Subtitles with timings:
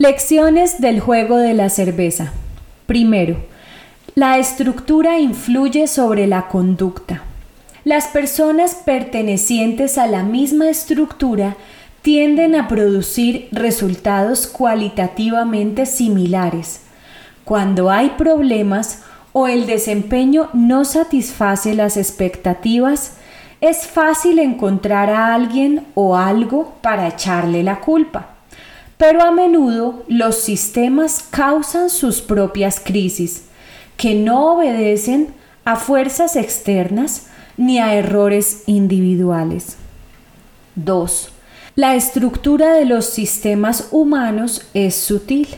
[0.00, 2.32] Lecciones del juego de la cerveza.
[2.86, 3.36] Primero,
[4.14, 7.22] la estructura influye sobre la conducta.
[7.82, 11.56] Las personas pertenecientes a la misma estructura
[12.02, 16.82] tienden a producir resultados cualitativamente similares.
[17.44, 19.02] Cuando hay problemas
[19.32, 23.14] o el desempeño no satisface las expectativas,
[23.60, 28.37] es fácil encontrar a alguien o algo para echarle la culpa
[28.98, 33.44] pero a menudo los sistemas causan sus propias crisis,
[33.96, 35.28] que no obedecen
[35.64, 39.76] a fuerzas externas ni a errores individuales.
[40.74, 41.30] 2.
[41.76, 45.48] La estructura de los sistemas humanos es sutil.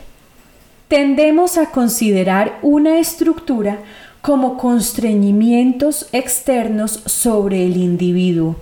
[0.87, 3.79] Tendemos a considerar una estructura
[4.21, 8.55] como constreñimientos externos sobre el individuo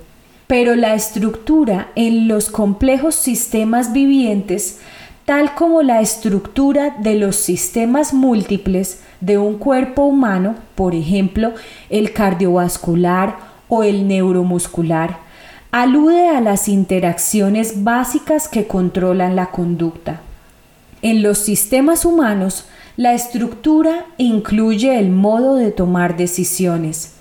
[0.49, 4.79] pero la estructura en los complejos sistemas vivientes,
[5.25, 11.53] tal como la estructura de los sistemas múltiples de un cuerpo humano, por ejemplo,
[11.91, 15.19] el cardiovascular o el neuromuscular,
[15.69, 20.21] alude a las interacciones básicas que controlan la conducta.
[21.03, 22.65] En los sistemas humanos,
[22.97, 27.18] la estructura incluye el modo de tomar decisiones,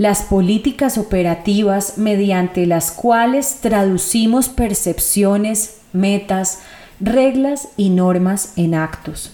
[0.00, 6.60] las políticas operativas mediante las cuales traducimos percepciones, metas,
[7.00, 9.30] reglas y normas en actos.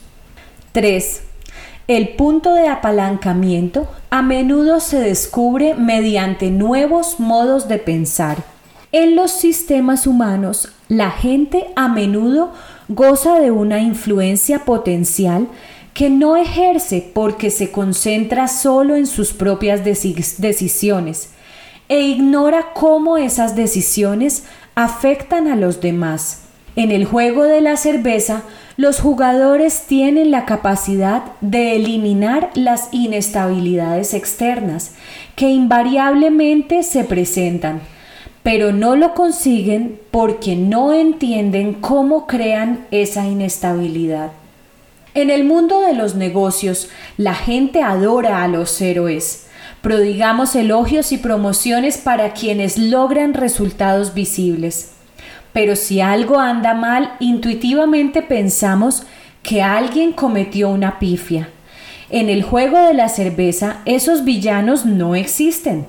[0.73, 1.23] 3.
[1.86, 8.39] El punto de apalancamiento a menudo se descubre mediante nuevos modos de pensar.
[8.91, 12.53] En los sistemas humanos, la gente a menudo
[12.89, 15.47] goza de una influencia potencial
[15.97, 21.30] que no ejerce porque se concentra solo en sus propias decisiones
[21.89, 26.42] e ignora cómo esas decisiones afectan a los demás.
[26.77, 28.42] En el juego de la cerveza,
[28.77, 34.92] los jugadores tienen la capacidad de eliminar las inestabilidades externas
[35.34, 37.80] que invariablemente se presentan,
[38.42, 44.33] pero no lo consiguen porque no entienden cómo crean esa inestabilidad.
[45.17, 49.47] En el mundo de los negocios, la gente adora a los héroes.
[49.81, 54.93] Prodigamos elogios y promociones para quienes logran resultados visibles.
[55.55, 59.05] Pero si algo anda mal, intuitivamente pensamos
[59.43, 61.48] que alguien cometió una pifia.
[62.11, 65.87] En el juego de la cerveza, esos villanos no existen.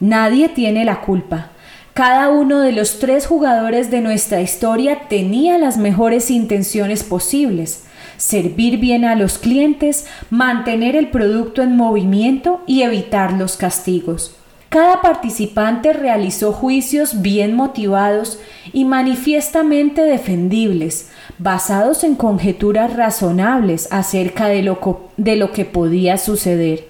[0.00, 1.50] Nadie tiene la culpa.
[1.92, 7.84] Cada uno de los tres jugadores de nuestra historia tenía las mejores intenciones posibles
[8.20, 14.36] servir bien a los clientes, mantener el producto en movimiento y evitar los castigos.
[14.68, 18.38] Cada participante realizó juicios bien motivados
[18.74, 21.08] y manifiestamente defendibles,
[21.38, 26.88] basados en conjeturas razonables acerca de lo, de lo que podía suceder.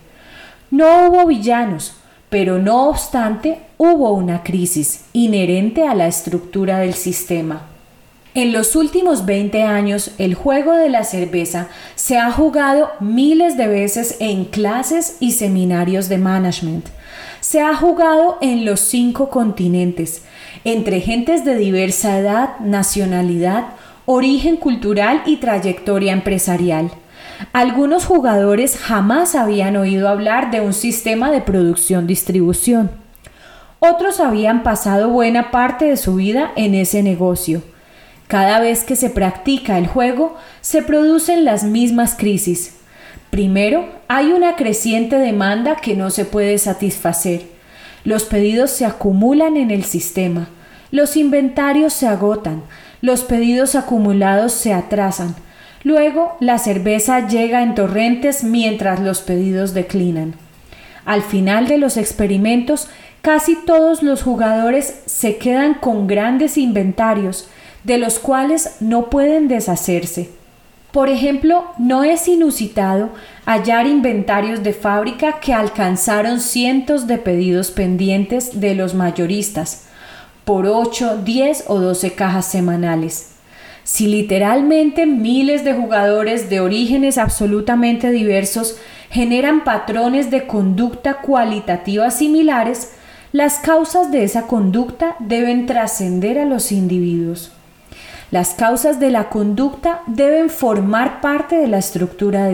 [0.73, 1.95] No hubo villanos,
[2.29, 7.70] pero no obstante hubo una crisis inherente a la estructura del sistema.
[8.33, 13.67] En los últimos 20 años, el juego de la cerveza se ha jugado miles de
[13.67, 16.87] veces en clases y seminarios de management.
[17.41, 20.23] Se ha jugado en los cinco continentes,
[20.63, 23.65] entre gentes de diversa edad, nacionalidad,
[24.07, 26.93] origen cultural y trayectoria empresarial.
[27.53, 32.93] Algunos jugadores jamás habían oído hablar de un sistema de producción-distribución.
[33.81, 37.63] Otros habían pasado buena parte de su vida en ese negocio.
[38.31, 42.77] Cada vez que se practica el juego, se producen las mismas crisis.
[43.31, 47.43] Primero, hay una creciente demanda que no se puede satisfacer.
[48.05, 50.49] Los pedidos se acumulan en el sistema.
[50.93, 52.63] Los inventarios se agotan.
[53.03, 55.35] Los pedidos acumulados se atrasan.
[55.83, 60.35] Luego, la cerveza llega en torrentes mientras los pedidos declinan.
[61.05, 62.87] Al final de los experimentos,
[63.23, 67.49] casi todos los jugadores se quedan con grandes inventarios
[67.85, 70.31] de los cuales no pueden deshacerse.
[70.93, 73.11] Por ejemplo, no es inusitado
[73.47, 79.85] hallar inventarios de fábrica que alcanzaron cientos de pedidos pendientes de los mayoristas
[80.45, 83.29] por 8, 10 o 12 cajas semanales.
[83.85, 88.77] Si literalmente miles de jugadores de orígenes absolutamente diversos
[89.11, 92.93] generan patrones de conducta cualitativa similares,
[93.33, 97.53] las causas de esa conducta deben trascender a los individuos.
[98.31, 102.47] Las causas de la conducta deben formar parte de la estructura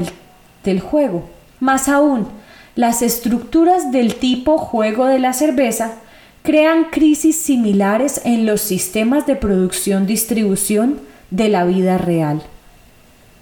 [0.65, 1.29] del, juego.
[1.61, 2.27] Más aún,
[2.75, 5.93] las estructuras del tipo juego de la cerveza
[6.43, 10.99] crean crisis similares en los sistemas de producción-distribución
[11.31, 12.43] de la vida real.